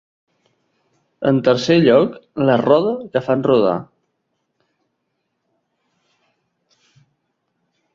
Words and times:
En 1.31 1.41
tercer 1.47 1.77
lloc, 1.83 2.15
la 2.51 2.57
roda 2.63 2.95
que 3.17 3.23
fan 3.29 3.45
rodar. 3.51 3.77